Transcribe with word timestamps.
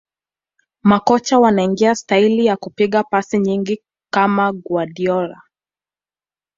Makocha 0.83 1.39
wanaiga 1.39 1.95
staili 1.95 2.45
ya 2.45 2.57
kupiga 2.57 3.03
pasi 3.03 3.39
nyingi 3.39 3.83
kama 4.13 4.51
Guardiola 4.51 5.41